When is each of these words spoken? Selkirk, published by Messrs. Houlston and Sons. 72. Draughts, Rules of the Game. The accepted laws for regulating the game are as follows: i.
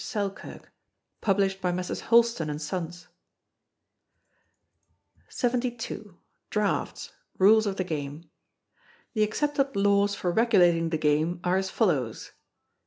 Selkirk, 0.03 0.71
published 1.21 1.61
by 1.61 1.71
Messrs. 1.71 2.01
Houlston 2.09 2.49
and 2.49 2.59
Sons. 2.59 3.07
72. 5.29 6.17
Draughts, 6.49 7.13
Rules 7.37 7.67
of 7.67 7.77
the 7.77 7.83
Game. 7.83 8.27
The 9.13 9.21
accepted 9.21 9.75
laws 9.75 10.15
for 10.15 10.31
regulating 10.31 10.89
the 10.89 10.97
game 10.97 11.39
are 11.43 11.55
as 11.55 11.69
follows: 11.69 12.31
i. 12.33 12.37